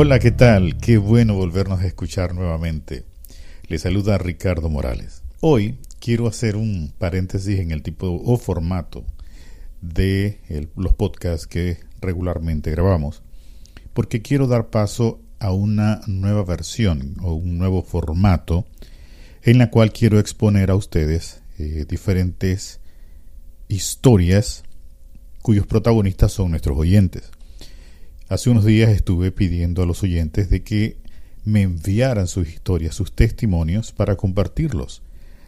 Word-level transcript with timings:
Hola, 0.00 0.20
¿qué 0.20 0.30
tal? 0.30 0.78
Qué 0.78 0.96
bueno 0.96 1.34
volvernos 1.34 1.80
a 1.80 1.86
escuchar 1.88 2.32
nuevamente. 2.32 3.02
Le 3.66 3.80
saluda 3.80 4.16
Ricardo 4.16 4.68
Morales. 4.68 5.24
Hoy 5.40 5.76
quiero 5.98 6.28
hacer 6.28 6.54
un 6.54 6.92
paréntesis 6.96 7.58
en 7.58 7.72
el 7.72 7.82
tipo 7.82 8.06
o 8.06 8.36
formato 8.36 9.04
de 9.80 10.38
los 10.76 10.94
podcasts 10.94 11.48
que 11.48 11.78
regularmente 12.00 12.70
grabamos, 12.70 13.24
porque 13.92 14.22
quiero 14.22 14.46
dar 14.46 14.68
paso 14.70 15.20
a 15.40 15.50
una 15.50 16.00
nueva 16.06 16.44
versión 16.44 17.16
o 17.20 17.34
un 17.34 17.58
nuevo 17.58 17.82
formato 17.82 18.66
en 19.42 19.58
la 19.58 19.68
cual 19.68 19.92
quiero 19.92 20.20
exponer 20.20 20.70
a 20.70 20.76
ustedes 20.76 21.42
eh, 21.58 21.86
diferentes 21.88 22.78
historias 23.66 24.62
cuyos 25.42 25.66
protagonistas 25.66 26.30
son 26.30 26.52
nuestros 26.52 26.78
oyentes. 26.78 27.32
Hace 28.28 28.50
unos 28.50 28.66
días 28.66 28.90
estuve 28.90 29.32
pidiendo 29.32 29.82
a 29.82 29.86
los 29.86 30.02
oyentes 30.02 30.50
de 30.50 30.62
que 30.62 30.98
me 31.46 31.62
enviaran 31.62 32.26
sus 32.26 32.46
historias, 32.46 32.94
sus 32.94 33.10
testimonios 33.10 33.90
para 33.90 34.16
compartirlos 34.16 35.00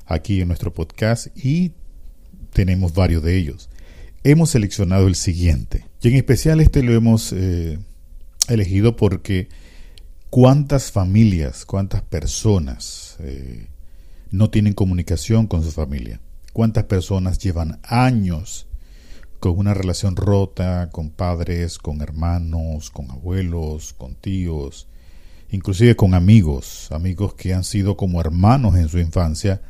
aquí 0.07 0.41
en 0.41 0.49
nuestro 0.49 0.73
podcast 0.73 1.27
y 1.37 1.73
tenemos 2.55 2.95
varios 2.95 3.23
de 3.23 3.37
ellos. 3.37 3.69
Hemos 4.25 4.51
seleccionado 4.51 5.09
el 5.09 5.15
siguiente 5.15 5.85
y 6.01 6.09
en 6.09 6.15
especial 6.17 6.59
este 6.61 6.83
lo 6.83 6.95
hemos 6.95 7.35
eh, 7.35 7.79
elegido 8.49 8.97
porque 8.97 9.49
cuántas 10.31 10.91
familias, 10.91 11.67
cuántas 11.67 12.01
personas 12.01 13.19
eh, 13.21 13.67
no 14.31 14.49
tienen 14.49 14.73
comunicación 14.73 15.49
con 15.49 15.63
su 15.63 15.71
familia, 15.71 16.19
cuántas 16.55 16.85
personas 16.85 17.39
llevan 17.39 17.79
años 17.83 18.69
con 19.41 19.59
una 19.59 19.75
relación 19.75 20.17
rota 20.17 20.91
con 20.93 21.11
padres, 21.11 21.79
con 21.79 22.03
hermanos, 22.03 22.91
con 22.91 23.11
abuelos, 23.11 23.95
con 23.95 24.15
tíos, 24.15 24.87
inclusive 25.51 25.97
con 25.97 26.15
amigos, 26.15 26.93
amigos 26.93 27.35
que 27.35 27.55
han 27.55 27.65
sido 27.65 27.97
como 27.97 28.21
hermanos 28.21 28.77
en 28.77 28.89
su 28.89 28.99
infancia, 28.99 29.63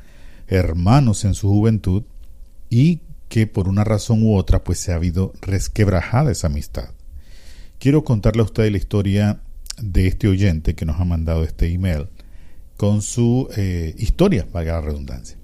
hermanos 0.48 1.24
en 1.24 1.34
su 1.34 1.48
juventud 1.48 2.02
y 2.68 3.00
que 3.28 3.46
por 3.46 3.68
una 3.68 3.84
razón 3.84 4.24
u 4.24 4.34
otra 4.34 4.64
pues 4.64 4.80
se 4.80 4.92
ha 4.92 4.96
habido 4.96 5.32
resquebrajada 5.40 6.32
esa 6.32 6.48
amistad. 6.48 6.90
Quiero 7.78 8.02
contarle 8.02 8.42
a 8.42 8.46
usted 8.46 8.70
la 8.70 8.77
historia 8.77 9.40
de 9.80 10.08
este 10.08 10.27
oyente 10.27 10.74
que 10.74 10.84
nos 10.84 11.00
ha 11.00 11.05
mandado 11.05 11.44
este 11.44 11.72
email 11.72 12.08
con 12.77 13.02
su 13.02 13.48
eh, 13.56 13.94
historia, 13.98 14.48
valga 14.52 14.72
la 14.72 14.80
redundancia. 14.80 15.38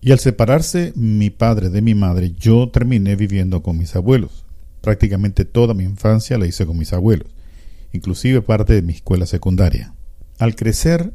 Y 0.00 0.12
al 0.12 0.18
separarse 0.18 0.92
mi 0.94 1.30
padre 1.30 1.68
de 1.68 1.82
mi 1.82 1.94
madre 1.94 2.32
yo 2.32 2.68
terminé 2.70 3.16
viviendo 3.16 3.62
con 3.62 3.76
mis 3.76 3.94
abuelos. 3.96 4.44
Prácticamente 4.80 5.44
toda 5.44 5.74
mi 5.74 5.84
infancia 5.84 6.38
la 6.38 6.46
hice 6.46 6.64
con 6.64 6.78
mis 6.78 6.92
abuelos, 6.92 7.28
inclusive 7.92 8.40
parte 8.40 8.72
de 8.72 8.82
mi 8.82 8.94
escuela 8.94 9.26
secundaria. 9.26 9.94
Al 10.38 10.54
crecer, 10.54 11.12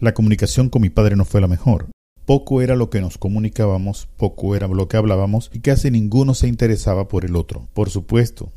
la 0.00 0.12
comunicación 0.12 0.68
con 0.68 0.82
mi 0.82 0.90
padre 0.90 1.16
no 1.16 1.24
fue 1.24 1.40
la 1.40 1.48
mejor. 1.48 1.88
Poco 2.30 2.62
era 2.62 2.76
lo 2.76 2.90
que 2.90 3.00
nos 3.00 3.18
comunicábamos, 3.18 4.08
poco 4.16 4.54
era 4.54 4.68
lo 4.68 4.86
que 4.86 4.96
hablábamos 4.96 5.50
y 5.52 5.58
casi 5.58 5.90
ninguno 5.90 6.34
se 6.34 6.46
interesaba 6.46 7.08
por 7.08 7.24
el 7.24 7.34
otro. 7.34 7.66
Por 7.74 7.90
supuesto 7.90 8.52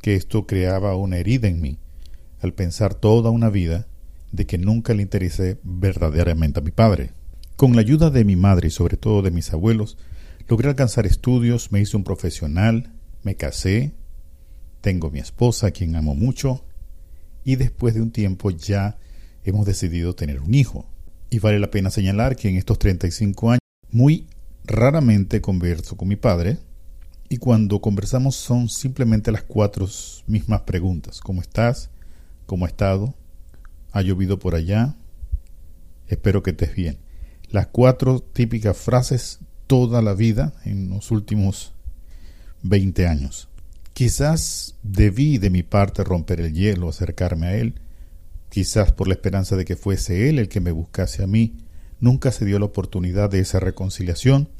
que 0.00 0.16
esto 0.16 0.44
creaba 0.44 0.96
una 0.96 1.18
herida 1.18 1.46
en 1.46 1.60
mí, 1.60 1.78
al 2.40 2.52
pensar 2.52 2.94
toda 2.94 3.30
una 3.30 3.48
vida 3.48 3.86
de 4.32 4.44
que 4.44 4.58
nunca 4.58 4.92
le 4.92 5.02
interesé 5.02 5.60
verdaderamente 5.62 6.58
a 6.58 6.64
mi 6.64 6.72
padre. 6.72 7.12
Con 7.54 7.76
la 7.76 7.82
ayuda 7.82 8.10
de 8.10 8.24
mi 8.24 8.34
madre 8.34 8.66
y 8.66 8.70
sobre 8.72 8.96
todo 8.96 9.22
de 9.22 9.30
mis 9.30 9.52
abuelos, 9.52 9.98
logré 10.48 10.70
alcanzar 10.70 11.06
estudios, 11.06 11.70
me 11.70 11.80
hice 11.80 11.96
un 11.96 12.02
profesional, 12.02 12.92
me 13.22 13.36
casé, 13.36 13.94
tengo 14.80 15.12
mi 15.12 15.20
esposa, 15.20 15.68
a 15.68 15.70
quien 15.70 15.94
amo 15.94 16.16
mucho, 16.16 16.64
y 17.44 17.54
después 17.54 17.94
de 17.94 18.02
un 18.02 18.10
tiempo 18.10 18.50
ya 18.50 18.98
hemos 19.44 19.64
decidido 19.64 20.16
tener 20.16 20.40
un 20.40 20.56
hijo. 20.56 20.91
Y 21.32 21.38
vale 21.38 21.58
la 21.58 21.70
pena 21.70 21.88
señalar 21.88 22.36
que 22.36 22.50
en 22.50 22.58
estos 22.58 22.78
35 22.78 23.52
años 23.52 23.60
muy 23.90 24.26
raramente 24.66 25.40
converso 25.40 25.96
con 25.96 26.08
mi 26.08 26.16
padre 26.16 26.58
y 27.30 27.38
cuando 27.38 27.80
conversamos 27.80 28.36
son 28.36 28.68
simplemente 28.68 29.32
las 29.32 29.42
cuatro 29.42 29.88
mismas 30.26 30.60
preguntas. 30.60 31.20
¿Cómo 31.20 31.40
estás? 31.40 31.88
¿Cómo 32.44 32.66
ha 32.66 32.68
estado? 32.68 33.14
¿Ha 33.92 34.02
llovido 34.02 34.38
por 34.38 34.54
allá? 34.54 34.94
Espero 36.06 36.42
que 36.42 36.50
estés 36.50 36.76
bien. 36.76 36.98
Las 37.48 37.68
cuatro 37.68 38.20
típicas 38.20 38.76
frases 38.76 39.38
toda 39.66 40.02
la 40.02 40.12
vida 40.12 40.52
en 40.66 40.90
los 40.90 41.10
últimos 41.10 41.72
20 42.62 43.06
años. 43.06 43.48
Quizás 43.94 44.76
debí 44.82 45.38
de 45.38 45.48
mi 45.48 45.62
parte 45.62 46.04
romper 46.04 46.40
el 46.42 46.52
hielo, 46.52 46.90
acercarme 46.90 47.46
a 47.46 47.56
él, 47.56 47.80
Quizás 48.52 48.92
por 48.92 49.08
la 49.08 49.14
esperanza 49.14 49.56
de 49.56 49.64
que 49.64 49.76
fuese 49.76 50.28
él 50.28 50.38
el 50.38 50.50
que 50.50 50.60
me 50.60 50.72
buscase 50.72 51.22
a 51.22 51.26
mí, 51.26 51.56
nunca 52.00 52.30
se 52.32 52.44
dio 52.44 52.58
la 52.58 52.66
oportunidad 52.66 53.30
de 53.30 53.38
esa 53.40 53.60
reconciliación 53.60 54.50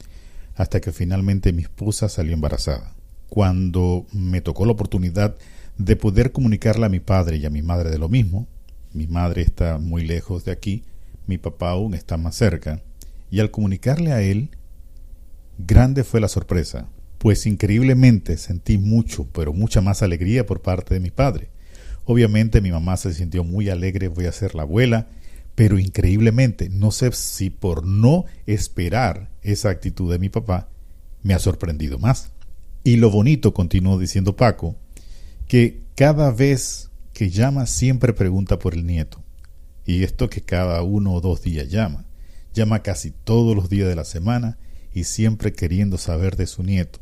hasta 0.54 0.80
que 0.80 0.92
finalmente 0.92 1.53
mi 1.53 1.60
esposa 1.60 2.08
salió 2.08 2.32
embarazada. 2.32 2.94
Cuando 3.28 4.06
me 4.10 4.41
tocó 4.41 4.64
la 4.64 4.72
oportunidad 4.72 5.36
de 5.76 5.94
poder 5.97 6.32
comunicarle 6.32 6.86
a 6.86 6.88
mi 6.88 7.00
padre 7.00 7.36
y 7.36 7.44
a 7.44 7.50
mi 7.50 7.60
madre 7.60 7.91
de 7.91 7.98
lo 7.98 8.08
mismo, 8.08 8.47
mi 8.94 9.06
madre 9.06 9.42
está 9.42 9.76
muy 9.76 10.06
lejos 10.06 10.47
de 10.47 10.53
aquí, 10.53 10.84
mi 11.26 11.36
papá 11.36 11.72
aún 11.72 11.92
está 11.92 12.16
más 12.16 12.34
cerca, 12.34 12.80
y 13.30 13.41
al 13.41 13.50
comunicarle 13.50 14.12
a 14.12 14.22
él, 14.22 14.48
grande 15.59 16.03
fue 16.03 16.19
la 16.19 16.28
sorpresa, 16.28 16.88
pues 17.19 17.44
increíblemente 17.44 18.38
sentí 18.38 18.78
mucho, 18.78 19.26
pero 19.34 19.53
mucha 19.53 19.82
más 19.82 20.00
alegría 20.03 20.47
por 20.47 20.62
parte 20.62 20.94
de 20.94 21.00
mi 21.00 21.10
padre. 21.10 21.50
Obviamente 22.05 22.61
mi 22.61 22.73
mamá 22.73 22.97
se 22.97 23.13
sintió 23.13 23.45
muy 23.45 23.69
alegre, 23.69 24.09
voy 24.09 24.27
a 24.27 24.33
ser 24.33 24.55
la 24.55 24.63
abuela, 24.63 25.09
pero 25.55 25.79
increíblemente, 25.79 26.69
no 26.69 26.91
sé 26.91 27.13
si 27.13 27.51
por 27.51 27.87
no 27.87 28.25
esperar 28.47 29.31
esa 29.43 29.71
actitud 29.71 30.11
de 30.11 30.19
mi 30.19 30.29
papá, 30.29 30.69
me 31.23 31.35
ha 31.35 31.39
sorprendido 31.39 31.99
más. 31.99 32.33
Y 32.85 32.97
lo 32.97 33.11
bonito, 33.11 33.55
continuó 33.55 33.99
diciendo 33.99 34.35
Paco, 34.35 34.77
que 35.47 35.83
cada 35.95 36.31
vez 36.33 36.91
que 37.13 37.31
llama 37.31 37.67
siempre 37.67 38.13
pregunta 38.13 38.59
por 38.59 38.75
el 38.75 38.87
nieto. 38.87 39.22
Y 39.84 40.03
esto 40.03 40.31
que 40.31 40.41
cada 40.41 40.83
uno 40.83 41.13
o 41.13 41.21
dos 41.21 41.43
días 41.43 41.69
llama. 41.69 42.05
Llama 42.55 42.83
casi 42.83 43.10
todos 43.10 43.55
los 43.55 43.69
días 43.69 43.89
de 43.89 43.97
la 43.97 44.05
semana 44.05 44.59
y 44.93 45.05
siempre 45.05 45.53
queriendo 45.53 45.98
saber 45.98 46.37
de 46.37 46.47
su 46.47 46.63
nieto. 46.63 47.01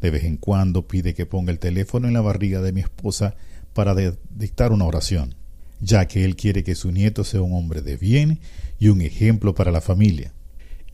De 0.00 0.10
vez 0.10 0.24
en 0.24 0.36
cuando 0.36 0.86
pide 0.86 1.14
que 1.14 1.26
ponga 1.26 1.50
el 1.50 1.58
teléfono 1.58 2.06
en 2.06 2.14
la 2.14 2.20
barriga 2.20 2.60
de 2.60 2.72
mi 2.72 2.80
esposa 2.80 3.36
para 3.78 3.94
dictar 4.30 4.72
una 4.72 4.86
oración, 4.86 5.36
ya 5.78 6.08
que 6.08 6.24
él 6.24 6.34
quiere 6.34 6.64
que 6.64 6.74
su 6.74 6.90
nieto 6.90 7.22
sea 7.22 7.42
un 7.42 7.52
hombre 7.52 7.80
de 7.80 7.96
bien 7.96 8.40
y 8.80 8.88
un 8.88 9.02
ejemplo 9.02 9.54
para 9.54 9.70
la 9.70 9.80
familia. 9.80 10.34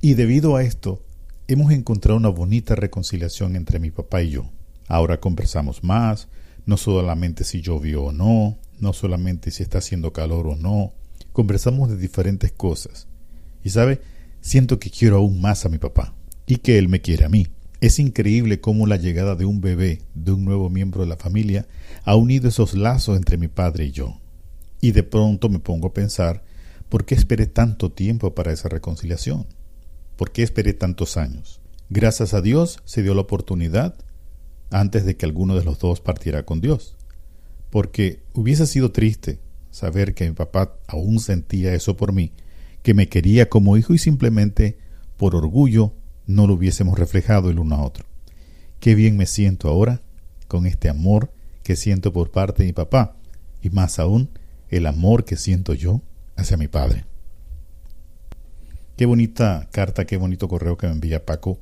Y 0.03 0.13
debido 0.13 0.55
a 0.55 0.65
esto, 0.65 1.03
hemos 1.49 1.73
encontrado 1.73 2.19
una 2.19 2.29
bonita 2.29 2.75
reconciliación 2.75 3.57
entre 3.57 3.79
mi 3.79 3.91
papá 3.91 4.21
y 4.21 4.33
yo. 4.33 4.51
Ahora 4.87 5.19
conversamos 5.19 5.83
más, 5.83 6.29
no 6.67 6.77
solamente 6.77 7.45
si 7.45 7.63
llovió 7.63 8.05
o 8.05 8.13
no, 8.13 8.59
no 8.79 8.93
solamente 8.93 9.51
si 9.51 9.63
está 9.63 9.79
haciendo 9.79 10.13
calor 10.13 10.47
o 10.47 10.55
no, 10.55 10.93
conversamos 11.33 11.89
de 11.89 11.97
diferentes 11.97 12.53
cosas. 12.53 13.09
Y 13.63 13.71
sabe, 13.71 14.03
siento 14.43 14.79
que 14.79 14.91
quiero 14.91 15.17
aún 15.17 15.41
más 15.41 15.65
a 15.65 15.71
mi 15.71 15.79
papá 15.79 16.15
y 16.47 16.57
que 16.57 16.77
él 16.77 16.91
me 16.91 17.01
quiere 17.01 17.25
a 17.25 17.31
mí. 17.31 17.47
Es 17.85 17.99
increíble 17.99 18.63
cómo 18.63 18.87
la 18.87 18.97
llegada 18.97 19.37
de 19.37 19.45
un 19.45 19.61
bebé, 19.61 20.01
de 20.15 20.33
un 20.33 20.47
nuevo 20.47 20.71
miembro 20.71 21.03
de 21.03 21.07
la 21.07 21.19
familia, 21.19 21.69
ha 22.05 22.17
unido 22.17 22.49
esos 22.49 22.73
lazos 22.73 23.15
entre 23.15 23.37
mi 23.37 23.49
padre 23.49 23.85
y 23.85 23.91
yo. 23.91 24.23
Y 24.81 24.93
de 24.93 25.03
pronto 25.03 25.51
me 25.51 25.59
pongo 25.59 25.89
a 25.89 25.93
pensar, 25.93 26.43
¿por 26.89 27.05
qué 27.05 27.15
esperé 27.15 27.45
tanto 27.45 27.93
tiempo 27.93 28.35
para 28.35 28.53
esa 28.53 28.71
reconciliación? 28.71 29.45
¿Por 30.17 30.33
qué 30.33 30.43
esperé 30.43 30.73
tantos 30.73 31.19
años? 31.19 31.61
Gracias 31.91 32.33
a 32.33 32.41
Dios 32.41 32.81
se 32.87 33.03
dio 33.03 33.13
la 33.13 33.21
oportunidad 33.21 33.95
antes 34.71 35.05
de 35.05 35.19
que 35.19 35.27
alguno 35.27 35.55
de 35.55 35.65
los 35.65 35.79
dos 35.79 36.01
partiera 36.01 36.47
con 36.47 36.63
Dios. 36.63 36.97
Porque 37.69 38.23
hubiese 38.33 38.67
sido 38.67 38.93
triste 38.93 39.41
saber 39.71 40.15
que 40.15 40.27
mi 40.27 40.35
papá 40.35 40.79
aún 40.87 41.21
sentía 41.21 41.75
eso 41.75 41.99
por 41.99 42.15
mí, 42.15 42.33
que 42.83 42.95
me 42.95 43.11
quería 43.11 43.51
como 43.51 43.77
hijo 43.77 43.93
y 43.93 43.99
simplemente 43.99 44.79
por 45.19 45.37
orgullo 45.37 45.93
no 46.27 46.47
lo 46.47 46.55
hubiésemos 46.55 46.99
reflejado 46.99 47.51
el 47.51 47.59
uno 47.59 47.77
a 47.77 47.83
otro. 47.83 48.07
Qué 48.81 48.95
bien 48.95 49.17
me 49.17 49.27
siento 49.27 49.69
ahora 49.69 50.03
con 50.49 50.67
este 50.67 50.89
amor 50.89 51.33
que 51.63 51.77
siento 51.77 52.13
por 52.13 52.31
parte 52.31 52.63
de 52.63 52.69
mi 52.69 52.73
papá 52.73 53.17
y 53.63 53.71
más 53.71 53.99
aún 53.99 54.31
el 54.69 54.87
amor 54.87 55.25
que 55.25 55.37
siento 55.37 55.75
yo 55.75 56.03
hacia 56.37 56.57
mi 56.57 56.69
padre. 56.69 57.05
Qué 58.97 59.07
bonita 59.07 59.69
carta, 59.73 60.05
qué 60.05 60.17
bonito 60.17 60.49
correo 60.49 60.77
que 60.77 60.87
me 60.87 60.93
envía 60.93 61.25
Paco. 61.25 61.59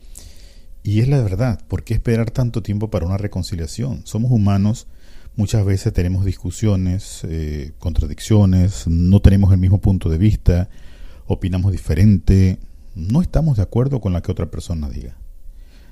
Y 0.82 1.00
es 1.00 1.08
la 1.08 1.22
verdad, 1.22 1.60
¿por 1.68 1.84
qué 1.84 1.94
esperar 1.94 2.30
tanto 2.30 2.62
tiempo 2.62 2.90
para 2.90 3.06
una 3.06 3.16
reconciliación? 3.16 4.02
Somos 4.04 4.32
humanos, 4.32 4.88
muchas 5.36 5.64
veces 5.64 5.92
tenemos 5.92 6.24
discusiones, 6.24 7.22
eh, 7.24 7.72
contradicciones, 7.78 8.86
no 8.88 9.20
tenemos 9.20 9.52
el 9.52 9.60
mismo 9.60 9.80
punto 9.80 10.10
de 10.10 10.18
vista, 10.18 10.68
opinamos 11.26 11.72
diferente, 11.72 12.58
no 12.94 13.22
estamos 13.22 13.56
de 13.56 13.62
acuerdo 13.62 14.00
con 14.00 14.12
lo 14.12 14.22
que 14.22 14.32
otra 14.32 14.50
persona 14.50 14.88
diga. 14.88 15.16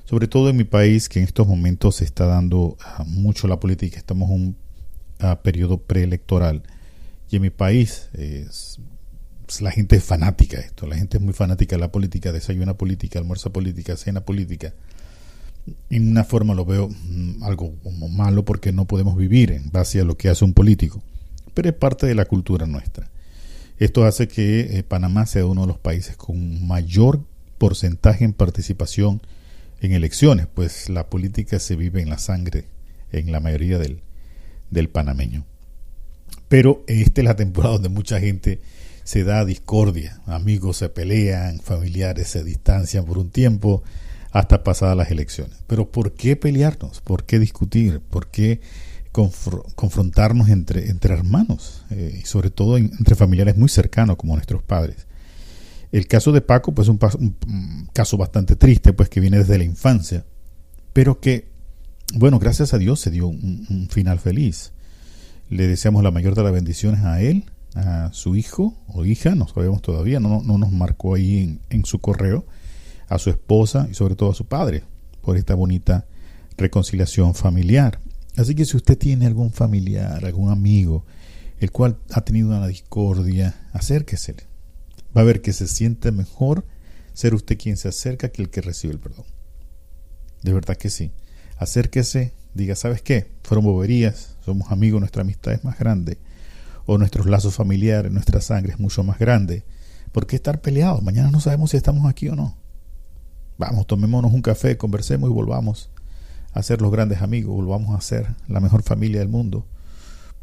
Sobre 0.05 0.27
todo 0.27 0.49
en 0.49 0.57
mi 0.57 0.65
país, 0.65 1.09
que 1.09 1.21
en 1.21 1.25
estos 1.25 1.47
momentos 1.47 1.97
se 1.97 2.05
está 2.05 2.27
dando 2.27 2.77
ah, 2.85 3.05
mucho 3.07 3.47
la 3.47 3.61
política, 3.61 3.97
estamos 3.97 4.31
en 4.31 4.37
un 4.37 4.57
ah, 5.21 5.41
periodo 5.43 5.79
preelectoral. 5.79 6.63
Y 7.31 7.37
en 7.37 7.43
mi 7.43 7.51
país 7.51 8.09
es, 8.15 8.81
la 9.61 9.71
gente 9.71 9.97
es 9.97 10.05
fanática 10.05 10.57
de 10.57 10.65
esto, 10.65 10.87
la 10.87 10.97
gente 10.97 11.19
es 11.19 11.23
muy 11.23 11.33
fanática 11.33 11.77
de 11.77 11.81
la 11.81 11.93
política, 11.93 12.33
desayuna 12.33 12.75
política, 12.75 13.19
almuerza 13.19 13.51
política, 13.51 13.97
cena 13.97 14.21
política. 14.23 14.75
En 15.91 16.11
una 16.11 16.25
forma 16.25 16.55
lo 16.55 16.65
veo 16.65 16.89
mm, 16.89 17.43
algo 17.45 17.75
como 17.83 18.09
malo 18.09 18.45
porque 18.45 18.73
no 18.73 18.87
podemos 18.87 19.17
vivir 19.17 19.53
en 19.53 19.71
base 19.71 20.01
a 20.01 20.05
lo 20.05 20.17
que 20.17 20.29
hace 20.29 20.45
un 20.45 20.55
político, 20.55 21.03
pero 21.55 21.69
es 21.69 21.75
parte 21.75 22.07
de 22.07 22.15
la 22.15 22.25
cultura 22.25 22.67
nuestra. 22.67 23.11
Esto 23.81 24.05
hace 24.05 24.29
que 24.29 24.79
eh, 24.79 24.83
Panamá 24.83 25.25
sea 25.25 25.47
uno 25.47 25.63
de 25.63 25.69
los 25.69 25.79
países 25.79 26.15
con 26.17 26.67
mayor 26.67 27.25
porcentaje 27.57 28.25
en 28.25 28.35
participación 28.35 29.23
en 29.81 29.93
elecciones, 29.93 30.47
pues 30.53 30.91
la 30.91 31.09
política 31.09 31.59
se 31.59 31.77
vive 31.77 32.03
en 32.03 32.11
la 32.11 32.19
sangre 32.19 32.67
en 33.11 33.33
la 33.33 33.41
mayoría 33.41 33.79
del, 33.79 34.03
del 34.71 34.91
panameño. 34.91 35.45
Pero 36.49 36.85
esta 36.87 37.23
es 37.23 37.25
la 37.25 37.37
temporada 37.37 37.75
donde 37.75 37.89
mucha 37.89 38.21
gente 38.21 38.61
se 39.03 39.25
da 39.25 39.47
discordia, 39.47 40.21
amigos 40.27 40.77
se 40.77 40.91
pelean, 40.91 41.59
familiares 41.61 42.29
se 42.29 42.45
distancian 42.45 43.07
por 43.07 43.17
un 43.17 43.31
tiempo 43.31 43.83
hasta 44.31 44.63
pasadas 44.63 44.97
las 44.97 45.11
elecciones. 45.11 45.57
Pero 45.67 45.91
¿por 45.91 46.13
qué 46.13 46.37
pelearnos? 46.37 47.01
¿Por 47.01 47.25
qué 47.25 47.39
discutir? 47.39 48.01
¿Por 48.01 48.31
qué 48.31 48.61
confrontarnos 49.13 50.49
entre, 50.49 50.89
hermanos? 51.03 51.85
Eh, 51.91 52.21
y 52.23 52.27
sobre 52.27 52.51
todo 52.51 52.77
entre 52.77 53.15
familiares 53.15 53.57
muy 53.57 53.69
cercanos 53.69 54.17
como 54.17 54.35
nuestros 54.35 54.63
padres. 54.63 55.07
El 55.93 56.07
caso 56.07 56.31
de 56.31 56.41
Paco, 56.41 56.73
pues 56.73 56.89
un, 56.89 56.99
caso 57.93 58.17
bastante 58.17 58.55
triste, 58.55 58.93
pues 58.93 59.09
que 59.09 59.21
viene 59.21 59.39
desde 59.39 59.59
la 59.59 59.65
infancia, 59.65 60.25
pero 60.93 61.21
que, 61.21 61.49
bueno, 62.15 62.39
gracias 62.39 62.75
a 62.75 62.79
Dios 62.79 63.01
se 63.01 63.11
dio 63.11 63.27
un, 63.27 63.89
final 63.91 64.21
feliz. 64.21 64.73
Le 65.49 65.67
deseamos 65.67 66.05
la 66.05 66.13
mayor 66.13 66.37
de 66.37 66.45
las 66.45 66.53
bendiciones 66.53 67.01
a 67.01 67.21
él, 67.21 67.45
a 67.75 68.11
su 68.13 68.37
hijo 68.37 68.77
o 68.87 69.05
hija, 69.05 69.35
no 69.35 69.49
sabemos 69.49 69.83
todavía, 69.83 70.21
no, 70.21 70.43
no 70.43 70.59
nos 70.59 70.71
marcó 70.71 71.17
ahí 71.17 71.59
en, 71.71 71.85
su 71.85 71.99
correo, 71.99 72.45
a 73.09 73.19
su 73.19 73.31
esposa 73.31 73.89
y 73.91 73.95
sobre 73.95 74.15
todo 74.15 74.31
a 74.31 74.35
su 74.35 74.47
padre 74.47 74.85
por 75.23 75.37
esta 75.37 75.57
bonita 75.57 76.07
reconciliación 76.57 77.35
familiar. 77.35 77.99
Así 78.37 78.55
que 78.55 78.65
si 78.65 78.77
usted 78.77 78.97
tiene 78.97 79.27
algún 79.27 79.53
familiar, 79.53 80.25
algún 80.25 80.51
amigo, 80.51 81.05
el 81.59 81.71
cual 81.71 81.99
ha 82.13 82.23
tenido 82.23 82.49
una 82.49 82.67
discordia, 82.67 83.69
acérquese. 83.73 84.37
Va 85.17 85.23
a 85.23 85.25
ver 85.25 85.43
que 85.43 85.53
se 85.53 85.67
siente 85.67 86.13
mejor 86.13 86.65
ser 87.13 87.35
usted 87.35 87.59
quien 87.59 87.77
se 87.77 87.89
acerca 87.89 88.31
que 88.31 88.43
el 88.43 88.51
que 88.51 88.61
recibe 88.61 88.93
el 88.93 89.01
perdón. 89.01 89.27
De 90.43 90.53
verdad 90.53 90.77
que 90.77 90.91
sí. 90.91 91.13
Acérquese, 91.59 92.33
diga, 92.55 92.77
¿sabes 92.77 93.03
qué? 93.03 93.33
Fueron 93.43 93.65
boberías, 93.65 94.37
somos 94.45 94.71
amigos, 94.71 95.01
nuestra 95.01 95.23
amistad 95.23 95.53
es 95.53 95.65
más 95.65 95.79
grande 95.79 96.19
o 96.87 96.99
nuestros 96.99 97.27
lazos 97.27 97.55
familiares, 97.55 98.11
nuestra 98.11 98.41
sangre 98.41 98.73
es 98.73 98.81
mucho 98.81 99.05
más 99.05 99.19
grande. 99.19 99.65
¿Por 100.13 100.27
qué 100.27 100.37
estar 100.37 100.61
peleados? 100.61 101.03
Mañana 101.03 101.31
no 101.31 101.41
sabemos 101.41 101.71
si 101.71 101.77
estamos 101.77 102.09
aquí 102.09 102.29
o 102.29 102.37
no. 102.37 102.57
Vamos, 103.59 103.87
tomémonos 103.87 104.33
un 104.33 104.43
café, 104.43 104.77
conversemos 104.77 105.31
y 105.31 105.33
volvamos 105.33 105.91
a 106.53 106.63
ser 106.63 106.81
los 106.83 106.91
grandes 106.91 107.23
amigos, 107.23 107.55
volvamos 107.55 107.97
a 107.97 108.01
ser 108.01 108.35
la 108.49 108.61
mejor 108.61 108.83
familia 108.83 109.21
del 109.21 109.29
mundo, 109.29 109.67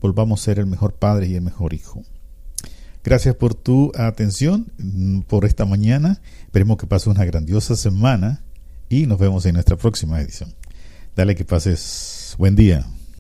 volvamos 0.02 0.42
a 0.42 0.44
ser 0.46 0.60
el 0.60 0.66
mejor 0.66 0.94
padre 0.94 1.28
y 1.28 1.36
el 1.36 1.42
mejor 1.42 1.74
hijo. 1.74 2.04
Gracias 3.04 3.36
por 3.36 3.54
tu 3.54 3.92
atención 3.96 4.68
mm, 4.78 5.22
por 5.22 5.46
esta 5.46 5.66
mañana. 5.66 6.20
Esperemos 6.44 6.78
que 6.78 6.88
pases 6.88 7.08
una 7.08 7.24
grandiosa 7.24 7.76
semana 7.76 8.44
y 8.90 9.06
nos 9.06 9.18
vemos 9.18 9.46
en 9.46 9.54
nuestra 9.54 9.78
próxima 9.78 10.20
edición. 10.20 10.54
Dale 11.16 11.36
que 11.36 11.46
pases 11.46 12.36
buen 12.38 12.56
día. 12.56 12.86